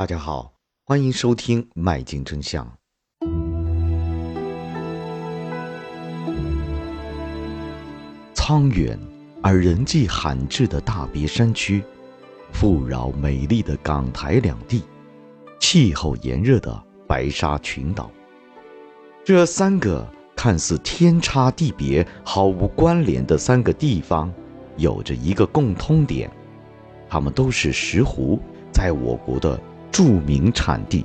[0.00, 0.54] 大家好，
[0.86, 2.66] 欢迎收听《麦金真相》。
[8.32, 8.98] 苍远
[9.42, 11.84] 而人迹罕至的大别山区，
[12.50, 14.84] 富饶美丽的港台两地，
[15.60, 18.10] 气候炎热的白沙群岛，
[19.22, 24.32] 这三个看似天差地别、毫无关联的三个地方，
[24.78, 26.30] 有着一个共通点，
[27.06, 28.38] 它们都是石斛
[28.72, 29.60] 在我国的。
[29.90, 31.04] 著名产地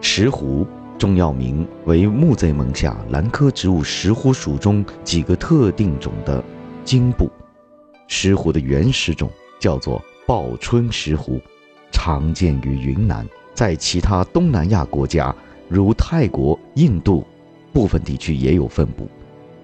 [0.00, 0.66] 石斛，
[0.98, 6.42] 中药名为木贼门下兰科植物石斛属中几个特定种的
[6.84, 7.30] 茎部。
[8.08, 11.40] 石斛的原始种叫做报春石斛，
[11.92, 15.34] 常见于云南，在其他东南亚国家
[15.68, 17.24] 如泰国、印度
[17.72, 19.08] 部分地区也有分布。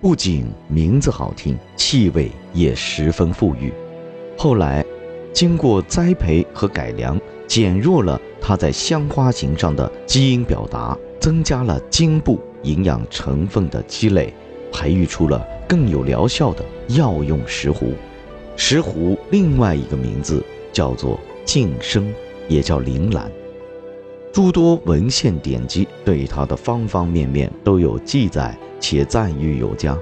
[0.01, 3.73] 不仅名字好听，气味也十分馥郁。
[4.39, 4.85] 后来。
[5.37, 14.33] 经过栽培和改良，减弱了它在香花型上的基因表达，增加了茎部营养成分的积累，
[14.73, 17.93] 培育出了更有疗效的药用石斛。
[18.57, 22.11] 石斛另外一个名字叫做净生，
[22.49, 23.31] 也叫铃兰。
[24.33, 29.99] 诸多文献典籍对它的方方面面都有记载，且赞誉有加，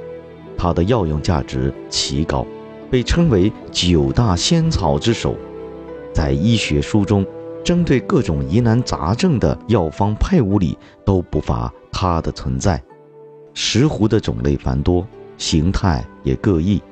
[0.57, 2.47] 它的药用价值奇高。
[2.91, 5.35] 被称为九大仙草之首，
[6.13, 7.27] 在医学书中，
[7.65, 12.83] 针对各种疑难杂症的药方配伍里都不乏它的存在。
[13.53, 15.07] 石斛的种类繁多，
[15.39, 16.83] 形态也各异，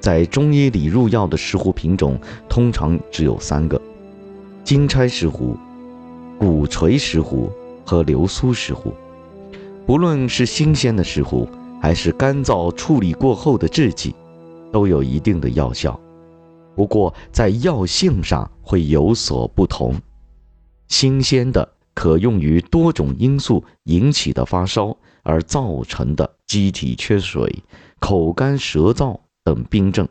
[0.00, 2.18] 在中医里入药的石斛品种
[2.48, 3.80] 通常只有三个：
[4.62, 5.56] 金钗石斛、
[6.38, 7.50] 鼓槌石斛
[7.84, 8.92] 和流苏石斛。
[9.84, 11.48] 不论是新鲜的石斛，
[11.80, 14.14] 还是干燥处理过后的制剂。
[14.72, 16.00] 都有一定的药效，
[16.74, 19.94] 不过在药性上会有所不同。
[20.88, 27.62] 新鲜的可用于多种因素引起的发烧而造成的机体缺水、
[28.00, 30.06] 口干舌燥等病症；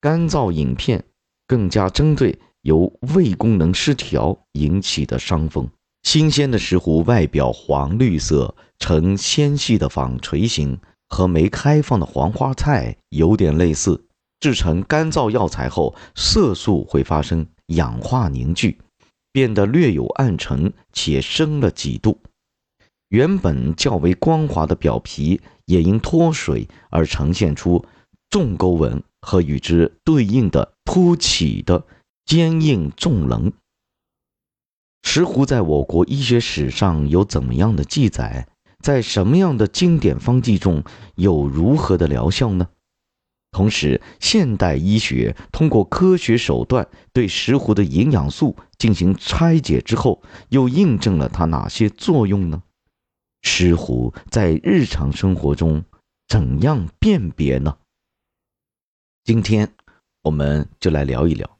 [0.00, 1.04] 干燥饮片
[1.46, 5.68] 更加针对由胃功能失调引起的伤风。
[6.02, 10.78] 新鲜的石斛外表黄绿色，呈纤细的纺锤形。
[11.14, 14.04] 和没开放的黄花菜有点类似，
[14.40, 18.80] 制成干燥药材后，色素会发生氧化凝聚，
[19.30, 22.18] 变得略有暗沉且深了几度。
[23.10, 27.84] 原本较为光滑的表皮也因脱水而呈现出
[28.28, 31.86] 纵沟纹和与之对应的凸起的
[32.26, 33.52] 坚硬纵棱。
[35.04, 38.48] 石斛在我国医学史上有怎么样的记载？
[38.84, 40.84] 在什么样的经典方剂中
[41.14, 42.68] 有如何的疗效呢？
[43.50, 52.62] 同时，现代医学通过科学手段对石斛的营养素进行拆解之后，又印证了它哪些作用呢？
[53.40, 55.82] 石斛在日常生活中
[56.28, 57.78] 怎样辨别呢？
[59.24, 59.72] 今天，
[60.24, 61.58] 我们就来聊一聊。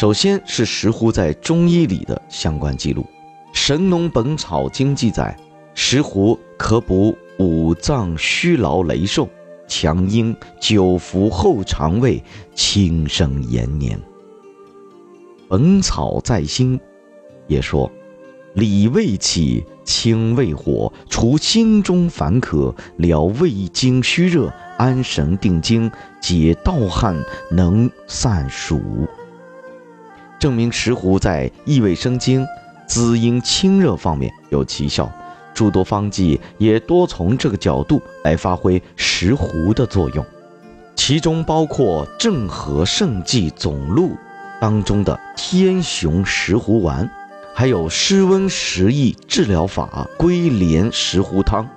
[0.00, 3.02] 首先是石斛在中医里的相关记录，
[3.52, 5.38] 《神农本草经》记载，
[5.74, 9.28] 石斛可补五脏虚劳羸瘦，
[9.68, 12.24] 强阴，久服后肠胃，
[12.54, 13.98] 轻生延年。
[15.50, 16.78] 《本草在心》
[17.46, 17.92] 也说，
[18.54, 28.80] 理胃气，清胃火，除心中烦渴，疗胃经虚热，安神定惊，解盗汗，能散暑。
[30.40, 32.44] 证明石斛在益胃生津、
[32.88, 35.12] 滋阴清热方面有奇效，
[35.52, 40.24] 诸多方剂也多从这个角度来发挥石斛的作用，
[40.96, 44.16] 其中包括正和圣剂总录
[44.62, 47.08] 当中的天雄石斛丸，
[47.54, 51.68] 还有施温食益治疗法龟莲石斛汤，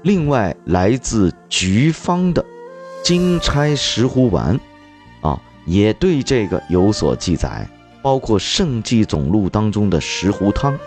[0.00, 2.42] 另外来自菊方的
[3.04, 4.58] 金钗石斛丸，
[5.20, 7.68] 啊，也对这个有所记载。
[8.06, 10.78] 包括《圣济总录》当中的石斛汤，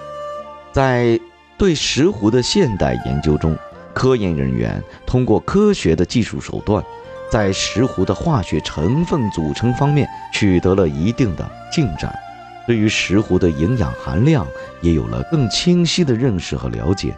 [0.71, 1.19] 在
[1.57, 3.57] 对石斛的现代研究中，
[3.93, 6.81] 科研人员通过科学的技术手段，
[7.29, 12.17] 在石斛的化学成分组成方面取得了一定的进展，
[12.65, 14.47] 对于石斛的营养含量
[14.79, 17.13] 也有了更清晰的认识和了解，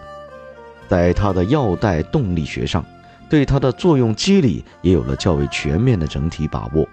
[0.89, 2.83] 在它的药代动力学上，
[3.29, 6.89] 对它的作用机理也有了较为全面的整体把握。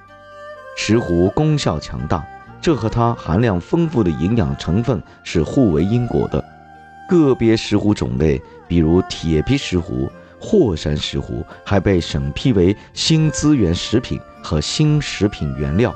[0.77, 2.23] 石斛功效强大。
[2.61, 6.45] 这和它含量丰富的营养成分是互为因果的。
[7.09, 15.95] 个别石斛种类，比如铁皮石斛霍山石斛还被审批为新资源食品和新食品原料。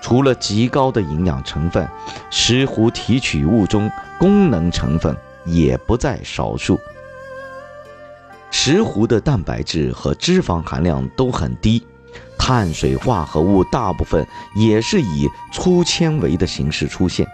[0.00, 1.86] 除了极高的营养成分，
[2.30, 5.14] 石斛提取物中功能成分
[5.44, 6.78] 也不在少数。
[8.50, 11.84] 石斛的蛋白质和脂肪含量都很低，
[12.46, 17.26] 碳水化合物大部分也是以粗纤维的形式出现。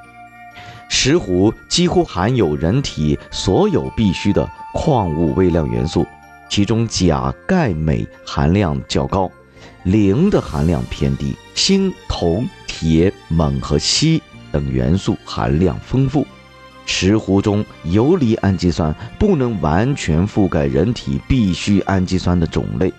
[0.88, 6.06] 石斛几乎含有人体所有必需的矿物微量元素，
[6.48, 9.30] 其中钾、钙、镁含量较高，
[9.82, 14.18] 磷的含量偏低，锌、铜、铁、锰和硒
[14.50, 16.26] 等元素含量丰富。
[16.86, 22.90] 石斛中游离氨基酸不能完全覆盖人体必需氨基酸的种类，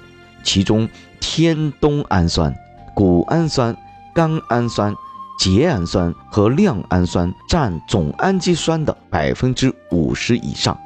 [0.43, 0.87] 其中
[1.19, 2.53] 天冬氨酸、
[2.93, 3.75] 谷氨酸、
[4.13, 4.93] 甘氨酸、
[5.39, 10.77] 缬氨酸和亮氨酸占总氨基酸的百分之五十以上。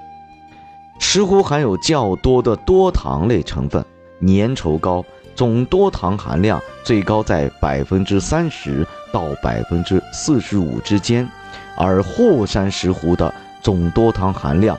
[1.00, 3.83] 石斛含有较多的多糖类成分，
[4.21, 5.04] 粘稠高，
[5.36, 11.27] 总多糖含量最高在百分之三十到百分之四十五之间。
[11.75, 13.31] 而霍山石斛的
[13.62, 14.75] 总多糖含量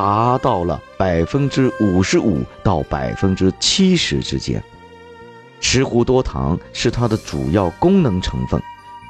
[0.00, 4.64] 达到了百分之五十五到百分之七十之间。
[5.60, 8.58] 石斛多糖是它的主要功能成分，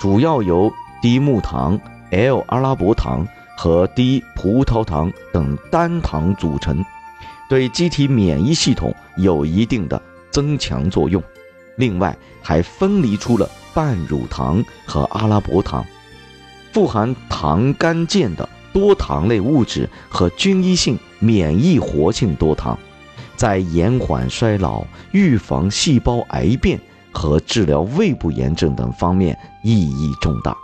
[0.01, 1.79] 主要由低木糖、
[2.11, 3.25] L 阿拉伯糖
[3.57, 6.85] 和低葡萄糖等单糖组成，
[7.49, 10.03] 对机体免疫系统有一定的
[10.33, 11.23] 增强作用。
[11.77, 15.87] 另外，还分离出了半乳糖和阿拉伯糖。
[16.73, 22.79] 富含糖苷键的多糖类物质和均一性免疫活性多糖，
[23.37, 26.81] 在延缓衰老、预防细胞癌变
[27.13, 30.57] 和治疗胃部炎症等方面意义重大。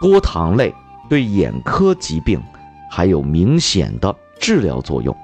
[0.00, 0.74] 多糖类
[1.08, 2.42] 对眼科疾病
[2.90, 5.16] 还有明显的治疗作用。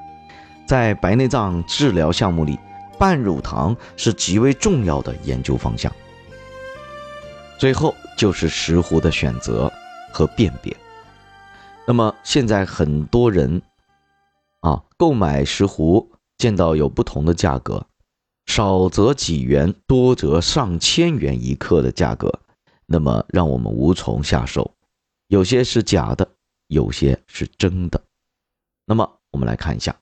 [0.67, 2.59] 在白内障治疗项目里，
[2.99, 5.91] 半乳糖是极为重要的研究方向。
[7.59, 9.73] 最后就是石斛的选择。
[10.11, 10.75] 和辨别。
[11.88, 13.62] 那么现在很多人
[14.61, 16.06] 啊购买石斛，
[16.37, 17.87] 见到有不同的价格，
[18.44, 22.40] 少则几元，多则上千元一克的价格，
[22.85, 24.70] 那么让我们无从下手。
[25.29, 26.29] 有些是假的，
[26.67, 27.99] 有些是真的。
[28.85, 29.96] 那么我们来看一下，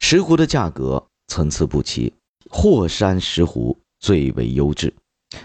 [0.00, 2.12] 石斛的价格参差不齐，
[2.50, 4.92] 霍山石斛最为优质。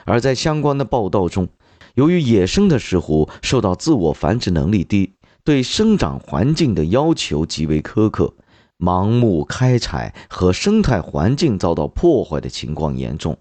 [0.03, 1.47] 而在相关的报道中。
[1.95, 5.15] 由于野生的石斛受到自我繁殖能力低，
[5.47, 8.33] 对生长环境的要求极为苛刻，
[8.77, 13.37] 盲目开采和生态环境遭到破坏的情况严重。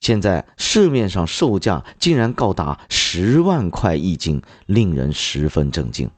[0.00, 6.10] 现在市面上售价竟然高达十万块一斤，令人十分震惊。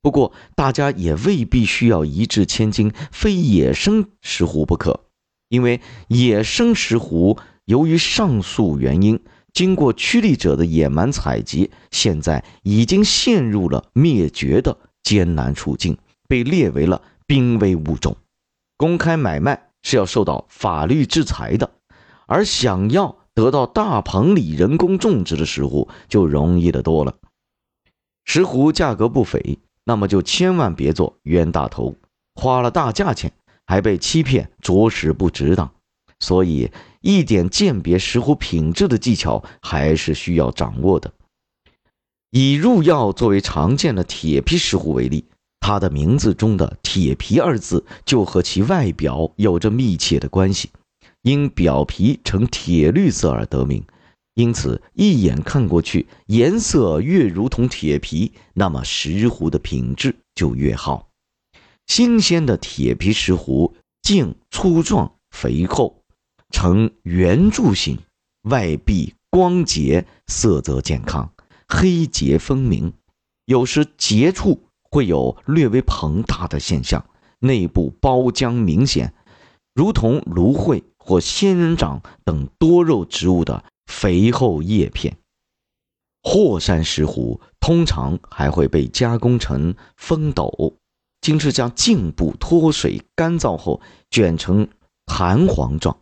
[0.00, 5.04] 不过，大家也未必需要一掷千金非野生石斛不可，
[5.50, 9.20] 因为野生石斛由于上述原因。
[9.52, 15.98] 经过趋利者的野蛮采集，现在已经陷入了灭绝的艰难处境，
[16.28, 18.16] 被列为了濒危物种。
[18.76, 21.70] 公开买卖是要受到法律制裁的，
[22.26, 27.14] 而想要得到大棚里人工种植的石斛就容易的多了。
[28.24, 31.96] 石斛价格不菲，那么就千万别做冤大头，
[32.34, 33.32] 花了大价钱
[33.66, 35.72] 还被欺骗，着实不值当。
[36.20, 36.70] 所以。
[37.00, 41.12] 一点鉴别石斛品质的技巧还是需要掌握的。
[42.32, 45.24] 以入药作为常见的铁皮石斛为例，
[45.60, 50.70] 它的名字中的“铁皮”二字就和其外表有着密切的关系，
[51.22, 53.84] 因表皮呈铁绿色而得名。
[54.34, 61.08] 因此，一眼看过去，颜色越如同铁皮，那么石斛的品质就越好。
[61.86, 63.72] 新鲜的铁皮石斛
[64.02, 66.02] 茎粗壮、肥厚。
[66.50, 67.98] 呈圆柱形，
[68.42, 71.32] 外壁光洁，色泽健康，
[71.68, 72.92] 黑洁分明。
[73.44, 77.04] 有时节处会有略微膨大的现象，
[77.40, 79.14] 内部包浆明显，
[79.74, 85.16] 如同芦荟或仙人掌等多肉植物的肥厚叶片。
[86.22, 90.74] 霍山石斛通常还会被加工成风斗，
[91.20, 94.68] 经是将茎部脱水干燥后卷成
[95.06, 95.98] 弹簧状。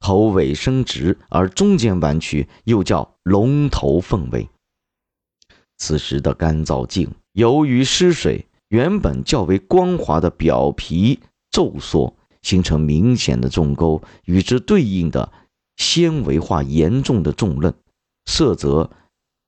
[0.00, 4.48] 头尾伸直，而中间弯曲，又叫龙头凤尾。
[5.76, 15.30] 此时的干燥茎，由于失水，原本较为光滑的表皮皱缩，形成明显的纵沟，与之对应的
[15.76, 17.72] 纤维化严重的纵韧，
[18.26, 18.90] 色泽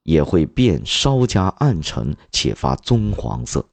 [0.05, 3.67] 也会变稍加暗沉，且发棕黄色。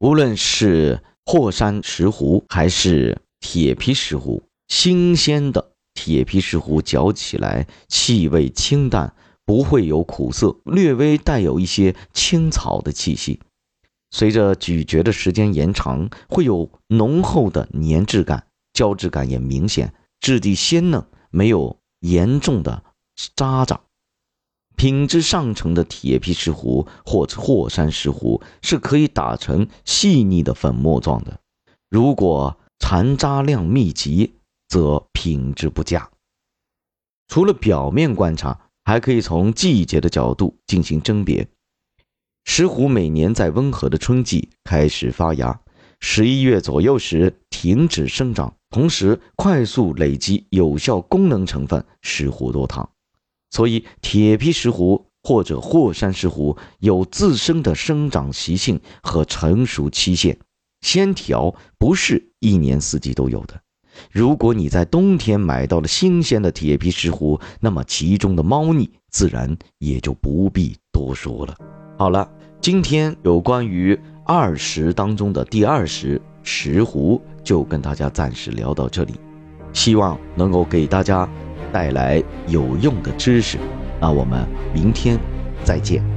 [0.00, 9.14] 无论是霍山石斛，还是铁皮石斛，新鲜的铁皮石斛嚼起来气味清淡，
[9.46, 13.40] 不会有苦涩，略微带有一些青草的气息。
[14.10, 22.84] 随着咀嚼的时间延长，会有浓厚的粘质感，胶质感也明显，质地鲜嫩，没有严重的
[23.34, 23.80] 渣渣。
[24.76, 31.40] 品质上乘的铁皮石斛或者霍山石斛是可以打成细腻的粉末状的，
[31.88, 34.34] 如果残渣量密集，
[34.68, 36.10] 则品质不佳。
[37.28, 41.48] 除了表面观察，还可以从季节的角度进行甄别。
[42.44, 45.58] 石斛每年在温和的春季开始发芽，
[46.00, 52.90] 十一月左右时停止生长，同时快速累积有效功能成分石斛多糖。
[53.50, 60.38] 所以，铁皮石斛或者霍山石斛有自身的生长习性和成熟期限，
[60.82, 63.63] 鲜条不是一年四季都有的。
[64.10, 71.56] 如果你在冬天买到了新鲜的铁皮石斛，那么其中的猫腻自然也就不必多说了。
[71.96, 72.28] 好了，
[72.60, 79.14] 今天有关于二十当中的第二十石斛，就跟大家暂时聊到这里，
[79.72, 81.28] 希望能够给大家
[81.72, 83.58] 带来有用的知识。
[84.00, 85.18] 那我们明天
[85.62, 86.13] 再见。